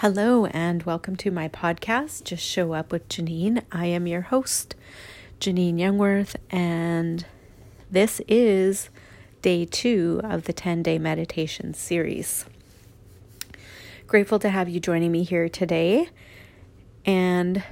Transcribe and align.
Hello, 0.00 0.44
and 0.44 0.82
welcome 0.82 1.16
to 1.16 1.30
my 1.30 1.48
podcast, 1.48 2.24
Just 2.24 2.44
Show 2.44 2.74
Up 2.74 2.92
with 2.92 3.08
Janine. 3.08 3.62
I 3.72 3.86
am 3.86 4.06
your 4.06 4.20
host, 4.20 4.74
Janine 5.40 5.76
Youngworth, 5.76 6.36
and 6.50 7.24
this 7.90 8.20
is 8.28 8.90
day 9.40 9.64
two 9.64 10.20
of 10.22 10.44
the 10.44 10.52
10 10.52 10.82
day 10.82 10.98
meditation 10.98 11.72
series. 11.72 12.44
Grateful 14.06 14.38
to 14.40 14.50
have 14.50 14.68
you 14.68 14.80
joining 14.80 15.12
me 15.12 15.22
here 15.22 15.48
today, 15.48 16.10
and 17.06 17.64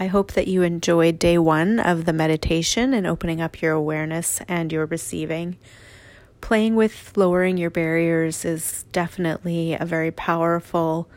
I 0.00 0.06
hope 0.06 0.32
that 0.32 0.48
you 0.48 0.62
enjoyed 0.62 1.18
day 1.18 1.36
one 1.36 1.80
of 1.80 2.06
the 2.06 2.14
meditation 2.14 2.94
and 2.94 3.06
opening 3.06 3.42
up 3.42 3.60
your 3.60 3.72
awareness 3.72 4.40
and 4.48 4.72
your 4.72 4.86
receiving 4.86 5.58
playing 6.44 6.74
with 6.74 7.16
lowering 7.16 7.56
your 7.56 7.70
barriers 7.70 8.44
is 8.44 8.84
definitely 8.92 9.72
a 9.72 9.86
very 9.86 10.10
powerful, 10.10 11.08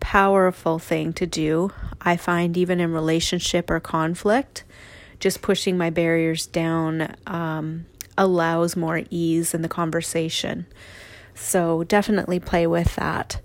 powerful 0.00 0.80
thing 0.80 1.12
to 1.12 1.24
do. 1.24 1.70
I 2.00 2.16
find 2.16 2.56
even 2.56 2.80
in 2.80 2.92
relationship 2.92 3.70
or 3.70 3.78
conflict, 3.78 4.64
just 5.20 5.42
pushing 5.42 5.78
my 5.78 5.90
barriers 5.90 6.46
down 6.46 7.14
um, 7.24 7.86
allows 8.18 8.74
more 8.74 9.04
ease 9.10 9.54
in 9.54 9.62
the 9.62 9.68
conversation. 9.68 10.66
So 11.36 11.84
definitely 11.84 12.40
play 12.40 12.66
with 12.66 12.96
that. 12.96 13.40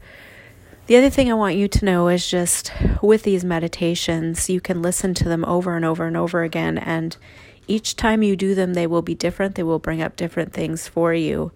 The 0.88 0.96
other 0.96 1.12
thing 1.12 1.30
I 1.30 1.36
want 1.36 1.58
you 1.58 1.68
to 1.68 1.86
know 1.86 2.08
is 2.08 2.28
just 2.28 2.72
with 3.04 3.22
these 3.22 3.46
meditations, 3.46 4.50
you 4.50 4.60
can 4.60 4.82
listen 4.82 5.14
to 5.14 5.30
them 5.30 5.46
over 5.46 5.76
and 5.76 5.86
over 5.86 6.08
and 6.08 6.18
over 6.18 6.42
again 6.42 6.80
and 6.80 7.16
each 7.70 7.96
time 7.96 8.24
you 8.24 8.36
do 8.36 8.56
them, 8.56 8.74
they 8.74 8.88
will 8.88 9.04
be 9.04 9.14
different. 9.14 9.56
They 9.56 9.64
will 9.64 9.80
bring 9.80 10.02
up 10.02 10.16
different 10.16 10.54
things 10.54 10.88
for 10.88 11.14
you. 11.14 11.52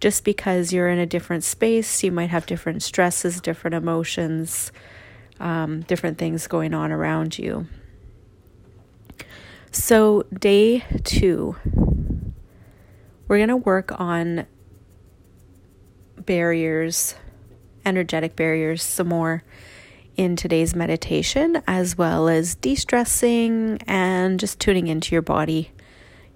Just 0.00 0.24
because 0.24 0.72
you're 0.72 0.88
in 0.88 0.98
a 0.98 1.06
different 1.06 1.44
space, 1.44 2.02
you 2.02 2.10
might 2.10 2.30
have 2.30 2.46
different 2.46 2.82
stresses, 2.82 3.40
different 3.40 3.74
emotions, 3.74 4.72
um, 5.38 5.82
different 5.82 6.16
things 6.16 6.46
going 6.46 6.72
on 6.72 6.90
around 6.90 7.38
you. 7.38 7.66
So, 9.70 10.22
day 10.32 10.84
two, 11.04 11.56
we're 13.26 13.36
going 13.36 13.48
to 13.48 13.56
work 13.56 13.92
on 14.00 14.46
barriers, 16.16 17.14
energetic 17.84 18.34
barriers, 18.36 18.82
some 18.82 19.08
more 19.08 19.44
in 20.18 20.34
today's 20.34 20.74
meditation, 20.74 21.62
as 21.68 21.96
well 21.96 22.28
as 22.28 22.56
de 22.56 22.74
stressing 22.74 23.78
and 23.86 24.40
just 24.40 24.58
tuning 24.58 24.88
into 24.88 25.14
your 25.14 25.22
body 25.22 25.70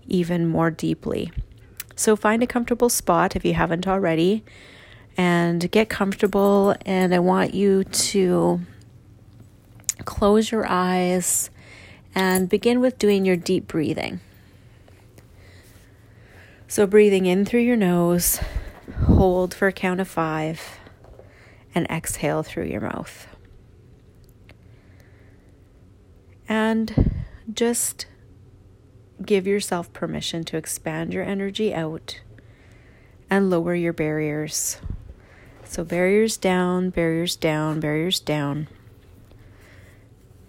even 0.06 0.47
more 0.47 0.70
deeply. 0.70 1.33
So, 1.97 2.14
find 2.14 2.42
a 2.42 2.47
comfortable 2.47 2.89
spot 2.89 3.34
if 3.36 3.44
you 3.44 3.55
haven't 3.55 3.86
already 3.86 4.44
and 5.16 5.69
get 5.70 5.91
comfortable. 5.91 6.74
And 6.86 7.12
I 7.12 7.19
want 7.19 7.55
you 7.55 7.83
to 7.84 8.61
close 10.05 10.50
your 10.52 10.67
eyes 10.67 11.50
and 12.14 12.48
begin 12.48 12.80
with 12.80 12.98
doing 12.98 13.24
your 13.24 13.36
deep 13.36 13.67
breathing. 13.67 14.20
So, 16.69 16.86
breathing 16.86 17.27
in 17.27 17.44
through 17.44 17.61
your 17.61 17.77
nose, 17.77 18.41
hold 19.06 19.52
for 19.55 19.67
a 19.67 19.72
count 19.72 20.00
of 20.00 20.06
five, 20.06 20.78
and 21.74 21.84
exhale 21.91 22.44
through 22.44 22.67
your 22.67 22.80
mouth. 22.80 23.27
And 26.72 27.26
just 27.52 28.06
give 29.22 29.46
yourself 29.46 29.92
permission 29.92 30.42
to 30.44 30.56
expand 30.56 31.12
your 31.12 31.22
energy 31.22 31.74
out 31.74 32.22
and 33.28 33.50
lower 33.50 33.74
your 33.74 33.92
barriers. 33.92 34.78
So, 35.64 35.84
barriers 35.84 36.38
down, 36.38 36.88
barriers 36.88 37.36
down, 37.36 37.78
barriers 37.78 38.20
down. 38.20 38.68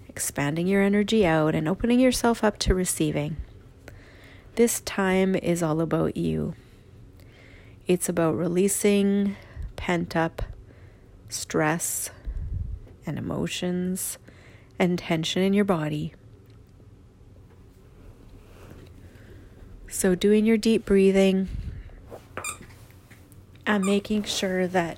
Expanding 0.07 0.65
your 0.65 0.81
energy 0.81 1.25
out 1.25 1.55
and 1.55 1.67
opening 1.67 1.99
yourself 1.99 2.41
up 2.41 2.57
to 2.59 2.73
receiving. 2.73 3.35
This 4.55 4.79
time 4.79 5.35
is 5.35 5.61
all 5.61 5.81
about 5.81 6.15
you. 6.15 6.55
It's 7.85 8.07
about 8.07 8.37
releasing 8.37 9.35
pent 9.75 10.15
up 10.15 10.41
stress 11.27 12.11
and 13.05 13.17
emotions 13.19 14.17
and 14.79 14.97
tension 14.97 15.41
in 15.41 15.53
your 15.53 15.65
body. 15.65 16.13
So, 19.87 20.15
doing 20.15 20.45
your 20.45 20.57
deep 20.57 20.85
breathing 20.85 21.49
and 23.65 23.85
making 23.85 24.23
sure 24.23 24.67
that 24.67 24.97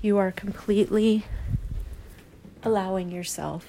you 0.00 0.16
are 0.18 0.30
completely 0.30 1.24
allowing 2.62 3.10
yourself 3.10 3.66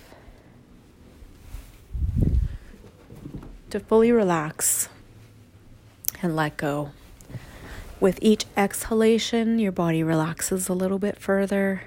to 3.69 3.79
fully 3.79 4.11
relax 4.11 4.89
and 6.21 6.35
let 6.35 6.57
go. 6.57 6.91
With 7.99 8.19
each 8.21 8.45
exhalation, 8.55 9.59
your 9.59 9.71
body 9.71 10.03
relaxes 10.03 10.69
a 10.69 10.73
little 10.73 10.99
bit 10.99 11.17
further 11.17 11.83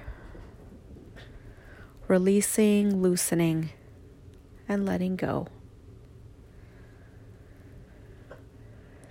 releasing, 2.12 3.00
loosening, 3.00 3.70
and 4.68 4.84
letting 4.84 5.16
go. 5.16 5.46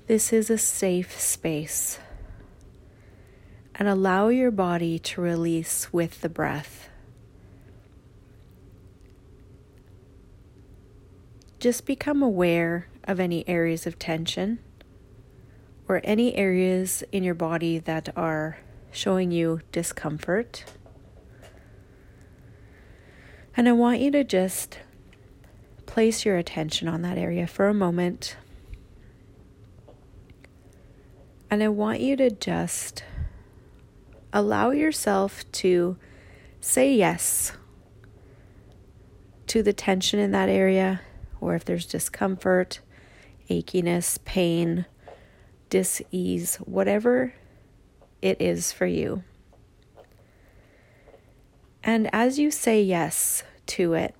This 0.05 0.31
is 0.31 0.51
a 0.51 0.57
safe 0.59 1.19
space. 1.19 1.97
And 3.73 3.87
allow 3.87 4.27
your 4.27 4.51
body 4.51 4.99
to 4.99 5.19
release 5.19 5.91
with 5.91 6.21
the 6.21 6.29
breath. 6.29 6.89
Just 11.59 11.87
become 11.87 12.21
aware 12.21 12.87
of 13.05 13.19
any 13.19 13.49
areas 13.49 13.87
of 13.87 13.97
tension 13.97 14.59
or 15.87 16.01
any 16.03 16.35
areas 16.35 17.03
in 17.11 17.23
your 17.23 17.33
body 17.33 17.79
that 17.79 18.15
are 18.15 18.59
showing 18.91 19.31
you 19.31 19.61
discomfort. 19.71 20.65
And 23.55 23.67
I 23.67 23.73
want 23.73 23.99
you 23.99 24.11
to 24.11 24.23
just 24.23 24.79
place 25.85 26.25
your 26.25 26.37
attention 26.37 26.87
on 26.87 27.01
that 27.01 27.17
area 27.17 27.45
for 27.47 27.67
a 27.67 27.73
moment. 27.73 28.37
And 31.49 31.61
I 31.61 31.67
want 31.67 31.99
you 31.99 32.15
to 32.15 32.29
just 32.29 33.03
allow 34.31 34.71
yourself 34.71 35.43
to 35.51 35.97
say 36.61 36.93
yes 36.93 37.51
to 39.47 39.61
the 39.61 39.73
tension 39.73 40.17
in 40.17 40.31
that 40.31 40.47
area, 40.47 41.01
or 41.41 41.55
if 41.55 41.65
there's 41.65 41.85
discomfort, 41.85 42.79
achiness, 43.49 44.17
pain, 44.23 44.85
dis 45.69 46.01
ease, 46.09 46.55
whatever 46.57 47.33
it 48.21 48.39
is 48.39 48.71
for 48.71 48.85
you. 48.85 49.23
And 51.83 52.09
as 52.13 52.37
you 52.37 52.51
say 52.51 52.81
yes 52.81 53.43
to 53.67 53.93
it, 53.93 54.15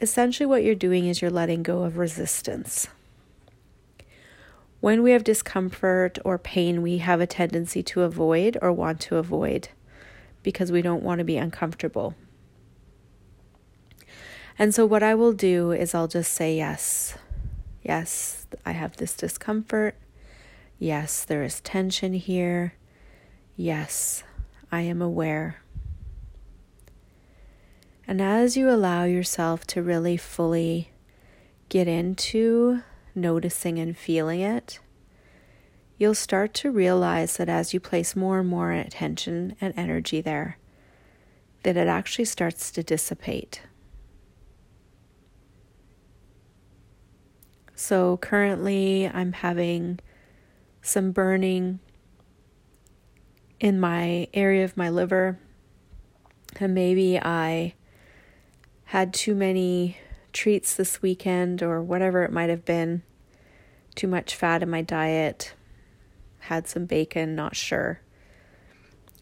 essentially 0.00 0.46
what 0.46 0.64
you're 0.64 0.74
doing 0.74 1.06
is 1.06 1.20
you're 1.20 1.30
letting 1.30 1.62
go 1.62 1.82
of 1.82 1.98
resistance. 1.98 2.88
When 4.80 5.02
we 5.02 5.12
have 5.12 5.24
discomfort 5.24 6.18
or 6.24 6.38
pain, 6.38 6.82
we 6.82 6.98
have 6.98 7.20
a 7.20 7.26
tendency 7.26 7.82
to 7.84 8.02
avoid 8.02 8.58
or 8.60 8.70
want 8.70 9.00
to 9.00 9.16
avoid 9.16 9.68
because 10.42 10.70
we 10.70 10.82
don't 10.82 11.02
want 11.02 11.20
to 11.20 11.24
be 11.24 11.38
uncomfortable. 11.38 12.14
And 14.58 14.74
so, 14.74 14.86
what 14.86 15.02
I 15.02 15.14
will 15.14 15.32
do 15.32 15.72
is 15.72 15.94
I'll 15.94 16.06
just 16.06 16.32
say 16.32 16.56
yes. 16.56 17.16
Yes, 17.82 18.46
I 18.64 18.72
have 18.72 18.96
this 18.98 19.16
discomfort. 19.16 19.96
Yes, 20.78 21.24
there 21.24 21.42
is 21.42 21.60
tension 21.60 22.12
here. 22.12 22.74
Yes, 23.56 24.22
I 24.70 24.82
am 24.82 25.00
aware. 25.00 25.62
And 28.06 28.20
as 28.20 28.56
you 28.56 28.68
allow 28.68 29.04
yourself 29.04 29.66
to 29.68 29.82
really 29.82 30.16
fully 30.16 30.90
get 31.68 31.88
into 31.88 32.82
noticing 33.14 33.78
and 33.78 33.96
feeling 33.96 34.40
it, 34.40 34.78
you'll 35.96 36.14
start 36.14 36.52
to 36.54 36.70
realize 36.70 37.36
that 37.36 37.48
as 37.48 37.72
you 37.72 37.80
place 37.80 38.14
more 38.14 38.40
and 38.40 38.48
more 38.48 38.72
attention 38.72 39.56
and 39.60 39.72
energy 39.76 40.20
there, 40.20 40.58
that 41.62 41.76
it 41.76 41.88
actually 41.88 42.26
starts 42.26 42.70
to 42.72 42.82
dissipate. 42.82 43.62
So 47.74 48.18
currently, 48.18 49.08
I'm 49.08 49.32
having 49.32 49.98
some 50.82 51.12
burning 51.12 51.80
in 53.60 53.80
my 53.80 54.28
area 54.34 54.64
of 54.64 54.76
my 54.76 54.88
liver. 54.90 55.38
And 56.60 56.74
maybe 56.74 57.18
I 57.18 57.74
had 58.86 59.12
too 59.14 59.34
many 59.34 59.96
treats 60.32 60.74
this 60.74 61.00
weekend 61.02 61.62
or 61.62 61.82
whatever 61.82 62.24
it 62.24 62.32
might 62.32 62.50
have 62.50 62.64
been. 62.64 63.02
Too 63.94 64.08
much 64.08 64.34
fat 64.34 64.62
in 64.62 64.70
my 64.70 64.82
diet. 64.82 65.54
Had 66.40 66.68
some 66.68 66.84
bacon, 66.84 67.34
not 67.34 67.56
sure. 67.56 68.00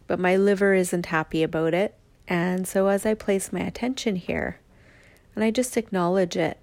but 0.07 0.19
my 0.19 0.37
liver 0.37 0.75
isn't 0.75 1.07
happy 1.07 1.43
about 1.43 1.73
it. 1.73 1.95
And 2.29 2.69
so 2.69 2.89
as 2.89 3.07
I 3.07 3.15
place 3.15 3.53
my 3.53 3.61
attention 3.61 4.17
here 4.17 4.61
and 5.35 5.43
I 5.43 5.51
just 5.51 5.77
acknowledge 5.77 6.37
it, 6.37 6.59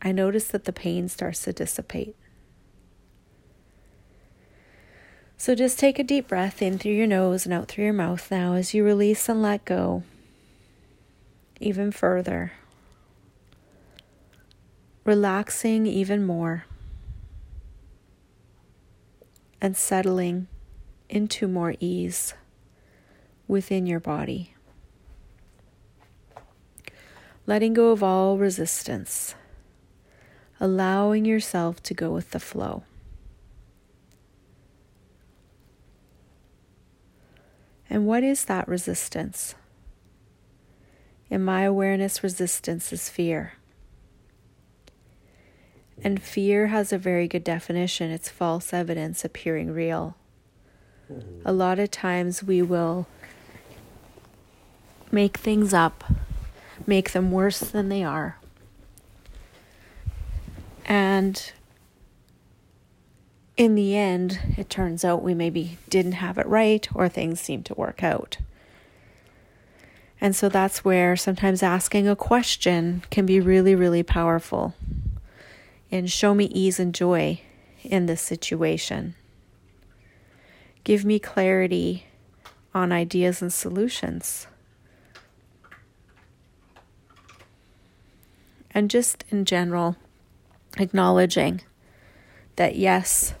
I 0.00 0.12
notice 0.12 0.46
that 0.48 0.66
the 0.66 0.72
pain 0.72 1.08
starts 1.08 1.42
to 1.42 1.52
dissipate. 1.52 2.14
So 5.38 5.54
just 5.54 5.78
take 5.78 5.98
a 5.98 6.04
deep 6.04 6.28
breath 6.28 6.62
in 6.62 6.78
through 6.78 6.92
your 6.92 7.06
nose 7.06 7.44
and 7.44 7.52
out 7.52 7.68
through 7.68 7.84
your 7.84 7.92
mouth 7.92 8.30
now 8.30 8.54
as 8.54 8.72
you 8.72 8.82
release 8.82 9.28
and 9.28 9.42
let 9.42 9.64
go 9.64 10.02
even 11.60 11.92
further. 11.92 12.52
Relaxing 15.04 15.86
even 15.86 16.24
more 16.24 16.64
and 19.60 19.76
settling 19.76 20.48
into 21.08 21.46
more 21.46 21.74
ease 21.80 22.34
within 23.46 23.86
your 23.86 24.00
body. 24.00 24.54
Letting 27.46 27.74
go 27.74 27.90
of 27.92 28.02
all 28.02 28.38
resistance, 28.38 29.36
allowing 30.58 31.24
yourself 31.24 31.80
to 31.84 31.94
go 31.94 32.10
with 32.10 32.32
the 32.32 32.40
flow. 32.40 32.82
And 37.88 38.06
what 38.06 38.24
is 38.24 38.44
that 38.46 38.68
resistance? 38.68 39.54
In 41.30 41.44
my 41.44 41.62
awareness, 41.62 42.22
resistance 42.22 42.92
is 42.92 43.08
fear. 43.08 43.54
And 46.02 46.22
fear 46.22 46.68
has 46.68 46.92
a 46.92 46.98
very 46.98 47.26
good 47.26 47.44
definition 47.44 48.10
it's 48.10 48.28
false 48.28 48.72
evidence 48.72 49.24
appearing 49.24 49.72
real. 49.72 50.16
A 51.44 51.52
lot 51.52 51.78
of 51.78 51.90
times 51.90 52.42
we 52.42 52.62
will 52.62 53.06
make 55.10 55.36
things 55.36 55.72
up, 55.72 56.04
make 56.86 57.12
them 57.12 57.30
worse 57.30 57.60
than 57.60 57.88
they 57.88 58.02
are. 58.02 58.38
And 60.84 61.52
in 63.56 63.74
the 63.74 63.96
end, 63.96 64.38
it 64.56 64.68
turns 64.68 65.04
out 65.04 65.22
we 65.22 65.34
maybe 65.34 65.78
didn't 65.88 66.12
have 66.12 66.36
it 66.38 66.46
right 66.46 66.86
or 66.94 67.08
things 67.08 67.40
seem 67.40 67.62
to 67.64 67.74
work 67.74 68.02
out. 68.02 68.38
And 70.20 70.34
so 70.34 70.48
that's 70.48 70.84
where 70.84 71.16
sometimes 71.16 71.62
asking 71.62 72.08
a 72.08 72.16
question 72.16 73.02
can 73.10 73.26
be 73.26 73.40
really, 73.40 73.74
really 73.74 74.02
powerful 74.02 74.74
and 75.90 76.10
show 76.10 76.34
me 76.34 76.46
ease 76.46 76.78
and 76.80 76.94
joy 76.94 77.40
in 77.82 78.06
this 78.06 78.20
situation. 78.20 79.14
Give 80.84 81.04
me 81.04 81.18
clarity 81.18 82.06
on 82.74 82.92
ideas 82.92 83.40
and 83.40 83.52
solutions. 83.52 84.46
And 88.70 88.90
just 88.90 89.24
in 89.30 89.46
general, 89.46 89.96
acknowledging 90.76 91.62
that 92.56 92.76
yes, 92.76 93.34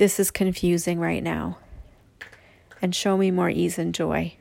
this 0.00 0.18
is 0.18 0.30
confusing 0.30 0.98
right 0.98 1.22
now, 1.22 1.58
and 2.80 2.94
show 2.94 3.18
me 3.18 3.30
more 3.30 3.50
ease 3.50 3.78
and 3.78 3.94
joy 3.94 4.34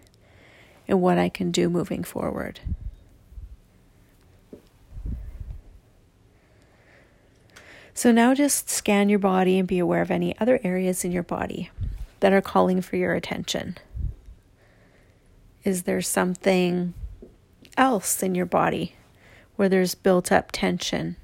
in 0.88 1.02
what 1.02 1.18
I 1.18 1.28
can 1.28 1.52
do 1.52 1.70
moving 1.70 2.02
forward. 2.02 2.62
So 7.94 8.14
now 8.14 8.34
just 8.34 8.70
scan 8.70 9.10
your 9.10 9.20
body 9.20 9.60
and 9.60 9.68
be 9.68 9.80
aware 9.80 10.02
of 10.02 10.10
any 10.10 10.34
other 10.40 10.62
areas 10.64 11.04
in 11.04 11.12
your 11.12 11.24
body 11.24 11.70
that 12.22 12.32
are 12.32 12.42
calling 12.42 12.82
for 12.82 12.96
your 12.96 13.14
attention. 13.14 13.78
Is 15.66 15.84
there 15.84 16.00
something 16.02 16.94
else 17.76 18.24
in 18.24 18.34
your 18.34 18.46
body 18.46 18.96
where 19.58 19.68
there's 19.68 19.94
built 19.94 20.32
up 20.32 20.54
tension 20.54 21.18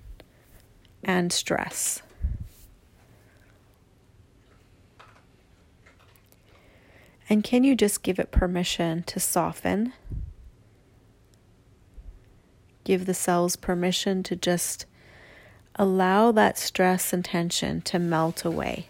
and 1.06 1.32
stress? 1.32 2.02
And 7.28 7.44
can 7.44 7.64
you 7.64 7.76
just 7.76 8.04
give 8.04 8.20
it 8.20 8.32
permission 8.32 9.04
to 9.04 9.20
soften? 9.20 9.94
Give 12.84 13.06
the 13.06 13.16
cells 13.16 13.56
permission 13.56 14.22
to 14.24 14.36
just 14.36 14.86
allow 15.76 16.32
that 16.32 16.58
stress 16.58 17.12
and 17.14 17.26
tension 17.26 17.82
to 17.82 18.00
melt 18.00 18.46
away. 18.46 18.88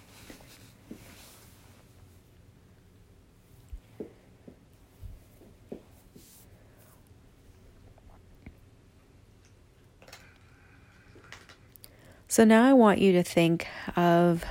So 12.28 12.44
now 12.44 12.66
I 12.66 12.74
want 12.74 13.00
you 13.00 13.14
to 13.14 13.24
think 13.24 13.66
of 13.96 14.44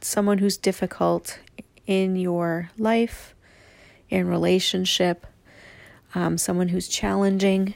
someone 0.00 0.38
who's 0.38 0.56
difficult 0.56 1.38
in 1.86 2.16
your 2.16 2.70
life, 2.78 3.34
in 4.10 4.28
relationship, 4.28 5.26
um, 6.14 6.38
someone 6.38 6.68
who's 6.68 6.88
challenging, 6.88 7.74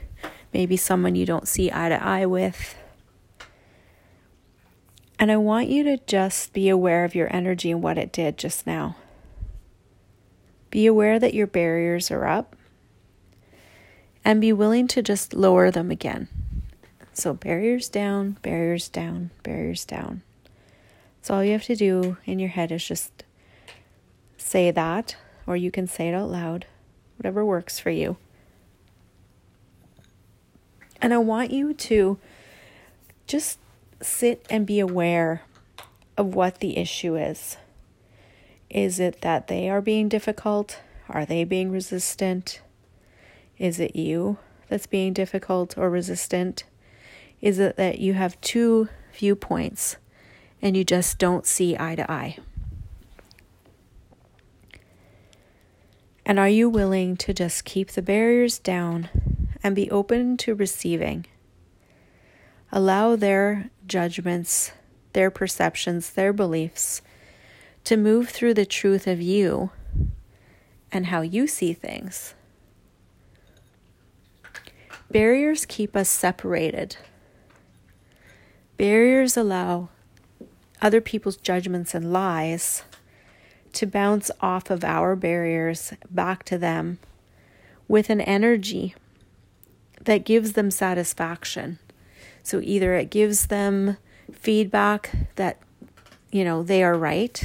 maybe 0.53 0.77
someone 0.77 1.15
you 1.15 1.25
don't 1.25 1.47
see 1.47 1.71
eye 1.71 1.89
to 1.89 2.03
eye 2.03 2.25
with. 2.25 2.75
And 5.19 5.31
I 5.31 5.37
want 5.37 5.67
you 5.67 5.83
to 5.83 5.97
just 6.07 6.51
be 6.51 6.67
aware 6.67 7.05
of 7.05 7.13
your 7.13 7.33
energy 7.33 7.69
and 7.69 7.83
what 7.83 7.97
it 7.97 8.11
did 8.11 8.37
just 8.37 8.65
now. 8.65 8.95
Be 10.71 10.87
aware 10.87 11.19
that 11.19 11.33
your 11.33 11.47
barriers 11.47 12.09
are 12.09 12.25
up 12.25 12.55
and 14.25 14.41
be 14.41 14.53
willing 14.53 14.87
to 14.87 15.01
just 15.01 15.33
lower 15.33 15.69
them 15.69 15.91
again. 15.91 16.27
So, 17.13 17.33
barriers 17.33 17.89
down, 17.89 18.37
barriers 18.41 18.87
down, 18.87 19.31
barriers 19.43 19.83
down. 19.85 20.21
So, 21.21 21.35
all 21.35 21.43
you 21.43 21.51
have 21.51 21.65
to 21.65 21.75
do 21.75 22.17
in 22.25 22.39
your 22.39 22.49
head 22.49 22.71
is 22.71 22.87
just 22.87 23.23
say 24.51 24.69
that, 24.69 25.15
or 25.47 25.55
you 25.55 25.71
can 25.71 25.87
say 25.87 26.09
it 26.09 26.13
out 26.13 26.29
loud, 26.29 26.65
whatever 27.15 27.45
works 27.45 27.79
for 27.79 27.89
you. 27.89 28.17
And 31.01 31.13
I 31.13 31.19
want 31.19 31.51
you 31.51 31.73
to 31.73 32.19
just 33.27 33.59
sit 34.01 34.45
and 34.49 34.67
be 34.67 34.81
aware 34.81 35.43
of 36.17 36.35
what 36.35 36.59
the 36.59 36.77
issue 36.77 37.15
is. 37.15 37.55
Is 38.69 38.99
it 38.99 39.21
that 39.21 39.47
they 39.47 39.69
are 39.69 39.79
being 39.79 40.09
difficult? 40.09 40.81
Are 41.07 41.25
they 41.25 41.45
being 41.45 41.71
resistant? 41.71 42.61
Is 43.57 43.79
it 43.79 43.95
you 43.95 44.37
that's 44.67 44.85
being 44.85 45.13
difficult 45.13 45.77
or 45.77 45.89
resistant? 45.89 46.65
Is 47.39 47.57
it 47.57 47.77
that 47.77 47.99
you 47.99 48.15
have 48.15 48.39
two 48.41 48.89
viewpoints 49.13 49.95
and 50.61 50.75
you 50.75 50.83
just 50.83 51.17
don't 51.17 51.45
see 51.45 51.77
eye 51.79 51.95
to 51.95 52.11
eye? 52.11 52.37
And 56.25 56.39
are 56.39 56.49
you 56.49 56.69
willing 56.69 57.17
to 57.17 57.33
just 57.33 57.65
keep 57.65 57.91
the 57.91 58.01
barriers 58.01 58.59
down 58.59 59.09
and 59.63 59.75
be 59.75 59.89
open 59.91 60.37
to 60.37 60.55
receiving? 60.55 61.25
Allow 62.71 63.15
their 63.15 63.69
judgments, 63.85 64.71
their 65.13 65.29
perceptions, 65.29 66.11
their 66.11 66.31
beliefs 66.31 67.01
to 67.83 67.97
move 67.97 68.29
through 68.29 68.53
the 68.53 68.65
truth 68.65 69.07
of 69.07 69.21
you 69.21 69.71
and 70.91 71.07
how 71.07 71.21
you 71.21 71.47
see 71.47 71.73
things. 71.73 72.33
Barriers 75.09 75.65
keep 75.65 75.95
us 75.95 76.09
separated. 76.09 76.97
Barriers 78.77 79.35
allow 79.35 79.89
other 80.81 81.01
people's 81.01 81.37
judgments 81.37 81.93
and 81.93 82.13
lies 82.13 82.83
to 83.73 83.85
bounce 83.85 84.31
off 84.41 84.69
of 84.69 84.83
our 84.83 85.15
barriers 85.15 85.93
back 86.09 86.43
to 86.43 86.57
them 86.57 86.99
with 87.87 88.09
an 88.09 88.21
energy 88.21 88.95
that 90.01 90.25
gives 90.25 90.53
them 90.53 90.71
satisfaction 90.71 91.79
so 92.43 92.59
either 92.63 92.93
it 92.95 93.09
gives 93.09 93.47
them 93.47 93.97
feedback 94.31 95.11
that, 95.35 95.59
you 96.31 96.43
know, 96.43 96.63
they 96.63 96.83
are 96.83 96.97
right 96.97 97.43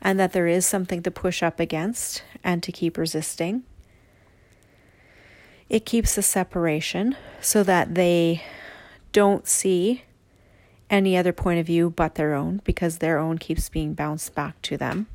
and 0.00 0.18
that 0.18 0.32
there 0.32 0.46
is 0.46 0.66
something 0.66 1.02
to 1.02 1.10
push 1.10 1.42
up 1.42 1.60
against 1.60 2.22
and 2.42 2.62
to 2.62 2.72
keep 2.72 2.96
resisting. 2.96 3.62
It 5.68 5.86
keeps 5.86 6.18
a 6.18 6.22
separation 6.22 7.16
so 7.40 7.62
that 7.62 7.94
they 7.94 8.42
don't 9.12 9.46
see 9.46 10.02
any 10.90 11.16
other 11.16 11.32
point 11.32 11.60
of 11.60 11.66
view 11.66 11.88
but 11.90 12.16
their 12.16 12.34
own 12.34 12.60
because 12.64 12.98
their 12.98 13.18
own 13.18 13.38
keeps 13.38 13.68
being 13.68 13.94
bounced 13.94 14.34
back 14.34 14.60
to 14.62 14.76
them. 14.76 15.06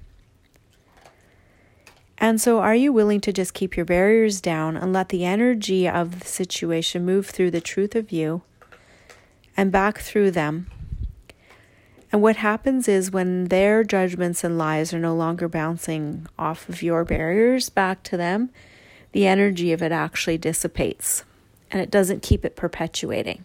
And 2.20 2.42
so, 2.42 2.60
are 2.60 2.76
you 2.76 2.92
willing 2.92 3.22
to 3.22 3.34
just 3.34 3.54
keep 3.54 3.78
your 3.78 3.86
barriers 3.86 4.42
down 4.42 4.76
and 4.78 4.92
let 4.92 5.10
the 5.10 5.26
energy 5.26 5.88
of 5.88 6.20
the 6.22 6.26
situation 6.28 7.06
move 7.06 7.28
through 7.28 7.52
the 7.52 7.62
truth 7.62 7.96
of 7.96 8.12
you 8.12 8.42
and 9.56 9.72
back 9.72 10.00
through 10.00 10.32
them 10.32 10.68
And 12.12 12.22
what 12.22 12.38
happens 12.38 12.88
is 12.88 13.12
when 13.12 13.46
their 13.46 13.84
judgments 13.84 14.44
and 14.44 14.58
lies 14.58 14.94
are 14.94 15.00
no 15.00 15.16
longer 15.16 15.48
bouncing 15.48 16.28
off 16.40 16.70
of 16.70 16.82
your 16.82 17.04
barriers 17.04 17.70
back 17.70 18.02
to 18.04 18.18
them, 18.18 18.50
the 19.12 19.28
energy 19.28 19.74
of 19.74 19.82
it 19.82 19.92
actually 19.92 20.38
dissipates 20.38 21.24
and 21.70 21.82
it 21.82 21.92
doesn't 21.92 22.24
keep 22.24 22.46
it 22.46 22.56
perpetuating. 22.56 23.44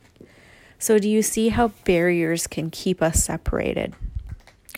So, 0.78 0.98
do 0.98 1.08
you 1.08 1.22
see 1.22 1.50
how 1.50 1.68
barriers 1.84 2.46
can 2.46 2.70
keep 2.70 3.02
us 3.02 3.24
separated 3.24 3.94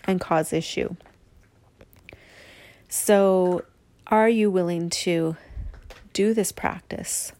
and 0.05 0.19
cause 0.21 0.53
issue? 0.53 0.95
So, 2.89 3.63
are 4.07 4.29
you 4.29 4.51
willing 4.51 4.89
to 4.89 5.35
do 6.13 6.33
this 6.33 6.51
practice? 6.51 7.31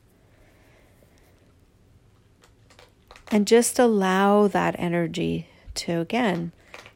And 3.31 3.47
just 3.47 3.79
allow 3.79 4.47
that 4.47 4.75
energy 4.77 5.47
to, 5.75 5.99
again, 5.99 6.51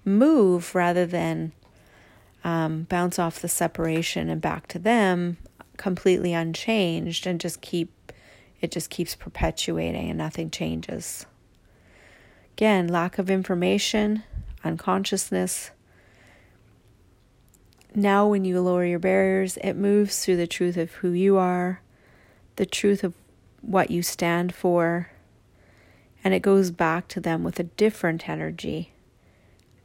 move 0.05 0.75
rather 0.75 1.05
than 1.05 1.51
um, 2.43 2.83
bounce 2.83 3.19
off 3.19 3.41
the 3.41 3.47
separation 3.47 4.29
and 4.29 4.41
back 4.41 4.67
to 4.67 4.79
them 4.79 5.37
completely 5.77 6.33
unchanged 6.33 7.25
and 7.25 7.39
just 7.39 7.61
keep 7.61 7.91
it 8.61 8.71
just 8.71 8.89
keeps 8.89 9.15
perpetuating 9.15 10.09
and 10.09 10.17
nothing 10.17 10.51
changes. 10.51 11.25
Again, 12.57 12.89
lack 12.89 13.17
of 13.17 13.29
information, 13.29 14.23
unconsciousness. 14.65 15.71
Now, 17.95 18.27
when 18.27 18.45
you 18.45 18.61
lower 18.61 18.85
your 18.85 18.99
barriers, 18.99 19.57
it 19.57 19.73
moves 19.73 20.23
through 20.23 20.37
the 20.37 20.47
truth 20.47 20.77
of 20.77 20.91
who 20.91 21.11
you 21.11 21.37
are, 21.37 21.81
the 22.55 22.65
truth 22.65 23.03
of 23.03 23.13
what 23.61 23.89
you 23.89 24.03
stand 24.03 24.53
for, 24.53 25.09
and 26.23 26.33
it 26.33 26.41
goes 26.41 26.69
back 26.69 27.07
to 27.09 27.19
them 27.19 27.43
with 27.43 27.59
a 27.59 27.63
different 27.63 28.29
energy. 28.29 28.93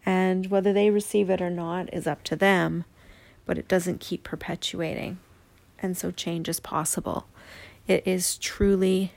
And 0.05 0.49
whether 0.49 0.73
they 0.73 0.91
receive 0.91 1.31
it 1.31 1.41
or 1.41 1.51
not 1.51 1.93
is 1.95 2.07
up 2.07 2.23
to 2.25 2.37
them, 2.37 2.85
but 3.47 3.57
it 3.57 3.69
doesn't 3.69 4.01
keep 4.01 4.23
perpetuating. 4.23 5.19
And 5.81 5.97
so 5.97 6.11
change 6.11 6.49
is 6.49 6.61
possible. 6.61 7.27
It 7.87 8.07
is 8.07 8.37
truly, 8.37 9.13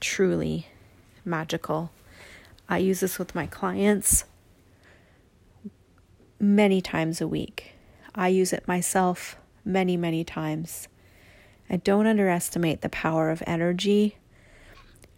truly 0.00 0.66
magical. 1.24 1.92
I 2.68 2.78
use 2.78 3.00
this 3.00 3.18
with 3.18 3.34
my 3.34 3.46
clients 3.46 4.24
many 6.40 6.80
times 6.80 7.20
a 7.20 7.28
week. 7.28 7.75
I 8.16 8.28
use 8.28 8.52
it 8.52 8.66
myself 8.66 9.36
many, 9.64 9.96
many 9.96 10.24
times. 10.24 10.88
I 11.68 11.76
don't 11.76 12.06
underestimate 12.06 12.80
the 12.80 12.88
power 12.88 13.30
of 13.30 13.42
energy 13.46 14.16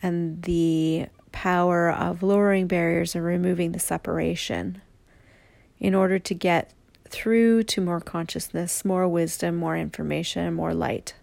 and 0.03 0.43
the 0.43 1.07
power 1.31 1.91
of 1.91 2.23
lowering 2.23 2.67
barriers 2.67 3.15
and 3.15 3.25
removing 3.25 3.73
the 3.73 3.79
separation 3.79 4.83
in 5.79 5.95
order 5.95 6.19
to 6.19 6.35
get 6.35 6.73
through 7.09 7.63
to 7.63 7.81
more 7.81 8.01
consciousness, 8.01 8.85
more 8.85 9.07
wisdom, 9.07 9.55
more 9.55 9.77
information, 9.77 10.55
more 10.55 10.75
light 10.75 11.15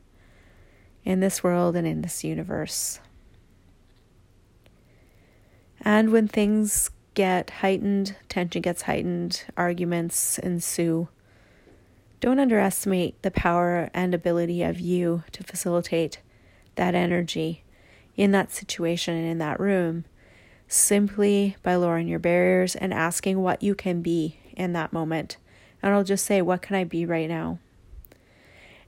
in 1.03 1.19
this 1.19 1.43
world 1.43 1.75
and 1.75 1.85
in 1.85 2.01
this 2.01 2.23
universe. 2.23 2.99
And 5.81 6.11
when 6.11 6.27
things 6.27 6.89
get 7.13 7.49
heightened, 7.49 8.15
tension 8.29 8.61
gets 8.61 8.83
heightened, 8.83 9.43
arguments 9.55 10.39
ensue, 10.39 11.09
don't 12.25 12.39
underestimate 12.39 13.21
the 13.21 13.29
power 13.29 13.91
and 13.93 14.15
ability 14.15 14.63
of 14.63 14.79
you 14.79 15.23
to 15.31 15.43
facilitate 15.43 16.17
that 16.73 16.95
energy 16.95 17.63
in 18.17 18.31
that 18.31 18.51
situation 18.51 19.13
and 19.13 19.27
in 19.27 19.37
that 19.37 19.59
room 19.59 20.05
simply 20.67 21.55
by 21.61 21.75
lowering 21.75 22.07
your 22.07 22.17
barriers 22.17 22.75
and 22.75 22.91
asking 22.91 23.39
what 23.43 23.61
you 23.61 23.75
can 23.75 24.01
be 24.01 24.39
in 24.57 24.73
that 24.73 24.91
moment. 24.91 25.37
And 25.83 25.93
I'll 25.93 26.03
just 26.03 26.25
say, 26.25 26.41
What 26.41 26.63
can 26.63 26.75
I 26.75 26.83
be 26.83 27.05
right 27.05 27.29
now? 27.29 27.59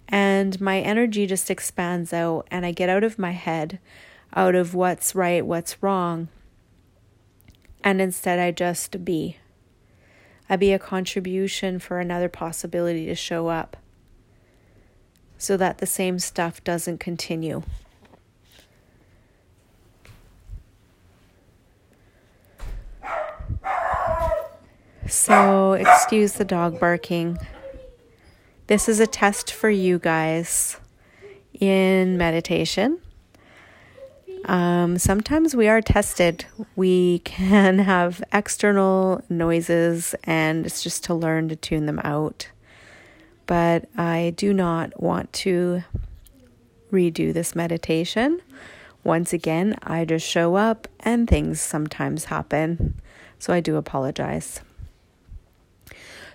And 0.07 0.59
my 0.59 0.79
energy 0.79 1.27
just 1.27 1.51
expands 1.51 2.11
out, 2.13 2.47
and 2.49 2.65
I 2.65 2.71
get 2.71 2.89
out 2.89 3.03
of 3.03 3.19
my 3.19 3.33
head, 3.33 3.77
out 4.33 4.55
of 4.55 4.73
what's 4.73 5.13
right, 5.13 5.45
what's 5.45 5.83
wrong. 5.83 6.29
And 7.83 8.01
instead, 8.01 8.39
I 8.39 8.49
just 8.49 9.05
be. 9.05 9.37
I 10.49 10.55
be 10.55 10.71
a 10.71 10.79
contribution 10.79 11.79
for 11.79 11.99
another 11.99 12.29
possibility 12.29 13.05
to 13.07 13.15
show 13.15 13.47
up 13.49 13.77
so 15.37 15.57
that 15.57 15.79
the 15.79 15.85
same 15.85 16.19
stuff 16.19 16.63
doesn't 16.63 16.99
continue. 16.99 17.63
So, 25.07 25.73
excuse 25.73 26.33
the 26.33 26.43
dog 26.43 26.79
barking. 26.79 27.37
This 28.67 28.89
is 28.89 28.99
a 28.99 29.07
test 29.07 29.51
for 29.53 29.69
you 29.69 29.99
guys 29.99 30.77
in 31.53 32.17
meditation. 32.17 32.99
Um, 34.47 34.97
sometimes 34.97 35.55
we 35.55 35.67
are 35.67 35.81
tested. 35.81 36.45
We 36.77 37.19
can 37.19 37.79
have 37.93 38.23
external 38.31 39.21
noises, 39.29 40.15
and 40.23 40.65
it's 40.65 40.81
just 40.81 41.03
to 41.05 41.13
learn 41.13 41.49
to 41.49 41.55
tune 41.55 41.85
them 41.85 41.99
out. 42.03 42.49
But 43.45 43.89
I 43.97 44.33
do 44.35 44.53
not 44.53 45.01
want 45.01 45.31
to 45.33 45.83
redo 46.91 47.33
this 47.33 47.55
meditation. 47.55 48.41
Once 49.03 49.33
again, 49.33 49.75
I 49.83 50.05
just 50.05 50.27
show 50.27 50.55
up 50.55 50.87
and 51.01 51.29
things 51.29 51.61
sometimes 51.61 52.25
happen. 52.25 52.99
So 53.39 53.53
I 53.53 53.59
do 53.59 53.75
apologize. 53.75 54.61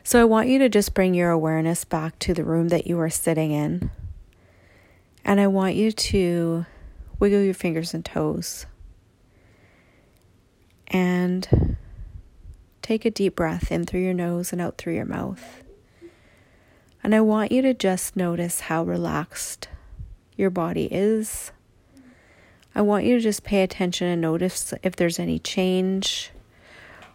So 0.04 0.20
I 0.20 0.24
want 0.24 0.48
you 0.48 0.58
to 0.58 0.68
just 0.68 0.94
bring 0.94 1.14
your 1.14 1.30
awareness 1.30 1.84
back 1.84 2.18
to 2.20 2.34
the 2.34 2.44
room 2.44 2.68
that 2.68 2.86
you 2.86 2.98
are 3.00 3.10
sitting 3.10 3.52
in. 3.52 3.90
And 5.24 5.40
I 5.40 5.46
want 5.46 5.74
you 5.76 5.92
to 5.92 6.66
wiggle 7.22 7.40
your 7.40 7.54
fingers 7.54 7.94
and 7.94 8.04
toes. 8.04 8.66
And 10.88 11.76
take 12.82 13.04
a 13.04 13.12
deep 13.12 13.36
breath 13.36 13.70
in 13.70 13.84
through 13.84 14.00
your 14.00 14.12
nose 14.12 14.52
and 14.52 14.60
out 14.60 14.76
through 14.76 14.96
your 14.96 15.04
mouth. 15.04 15.62
And 17.00 17.14
I 17.14 17.20
want 17.20 17.52
you 17.52 17.62
to 17.62 17.74
just 17.74 18.16
notice 18.16 18.62
how 18.62 18.82
relaxed 18.82 19.68
your 20.36 20.50
body 20.50 20.88
is. 20.90 21.52
I 22.74 22.82
want 22.82 23.04
you 23.04 23.14
to 23.14 23.22
just 23.22 23.44
pay 23.44 23.62
attention 23.62 24.08
and 24.08 24.20
notice 24.20 24.74
if 24.82 24.96
there's 24.96 25.20
any 25.20 25.38
change 25.38 26.32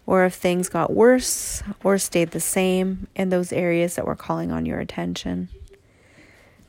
or 0.05 0.23
if 0.23 0.35
things 0.35 0.69
got 0.69 0.93
worse 0.93 1.61
or 1.83 1.97
stayed 1.97 2.31
the 2.31 2.39
same 2.39 3.07
in 3.13 3.27
those 3.27 3.51
areas 3.51 3.95
that 3.95 4.07
were 4.07 4.15
calling 4.15 4.53
on 4.53 4.65
your 4.65 4.79
attention. 4.79 5.49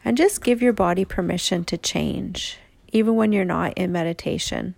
And 0.05 0.17
just 0.17 0.43
give 0.43 0.61
your 0.61 0.73
body 0.73 1.05
permission 1.05 1.63
to 1.67 1.79
change, 1.79 2.59
even 2.93 3.17
when 3.17 3.33
you're 3.33 3.45
not 3.45 3.73
in 3.75 3.93
meditation, 3.93 4.75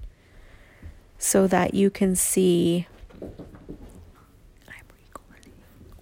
so 1.18 1.46
that 1.46 1.74
you 1.74 1.90
can 1.90 2.16
see 2.16 2.86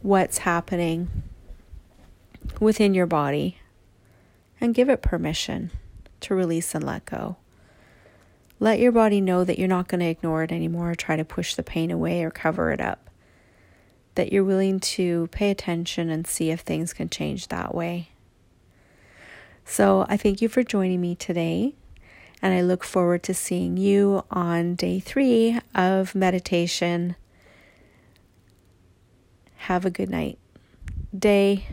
what's 0.01 0.39
happening 0.39 1.09
within 2.61 2.95
your 2.95 3.07
body 3.07 3.59
and 4.61 4.75
give 4.75 4.89
it 4.89 5.03
permission 5.03 5.71
to 6.21 6.35
release 6.35 6.75
and 6.75 6.85
let 6.85 7.05
go. 7.05 7.37
Let 8.61 8.81
your 8.81 8.93
body 8.93 9.21
know 9.21 9.45
that 9.45 9.59
you're 9.59 9.69
not 9.69 9.87
going 9.87 10.01
to 10.01 10.07
ignore 10.07 10.43
it 10.43 10.51
anymore 10.51 10.91
or 10.91 10.95
try 10.95 11.17
to 11.17 11.25
push 11.25 11.55
the 11.55 11.63
pain 11.63 11.91
away 11.91 12.25
or 12.25 12.31
cover 12.31 12.73
it 12.73 12.81
up. 12.81 13.09
That 14.17 14.33
you're 14.33 14.45
willing 14.45 14.81
to 14.81 15.29
pay 15.31 15.51
attention 15.51 16.11
and 16.11 16.27
see 16.27 16.51
if 16.51 16.61
things 16.61 16.93
can 16.93 17.09
change 17.09 17.49
that 17.49 17.73
way. 17.73 18.09
So, 19.65 20.07
I 20.09 20.17
thank 20.17 20.41
you 20.41 20.49
for 20.49 20.63
joining 20.63 21.01
me 21.01 21.15
today, 21.15 21.75
and 22.41 22.55
I 22.55 22.61
look 22.61 22.85
forward 22.85 23.23
to 23.25 23.35
seeing 23.35 23.77
you 23.77 24.25
on 24.31 24.75
day 24.75 25.01
three 25.01 25.59
of 25.75 26.15
meditation. 26.15 27.17
Have 29.57 29.85
a 29.85 29.91
good 29.91 30.09
night, 30.09 30.39
day, 31.17 31.67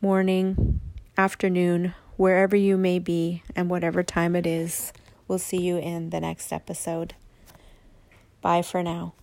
morning, 0.00 0.80
afternoon, 1.18 1.94
wherever 2.16 2.56
you 2.56 2.76
may 2.76 2.98
be, 2.98 3.42
and 3.54 3.68
whatever 3.68 4.02
time 4.02 4.36
it 4.36 4.46
is. 4.46 4.92
We'll 5.28 5.38
see 5.38 5.60
you 5.60 5.76
in 5.78 6.10
the 6.10 6.20
next 6.20 6.52
episode. 6.52 7.14
Bye 8.40 8.62
for 8.62 8.82
now. 8.82 9.14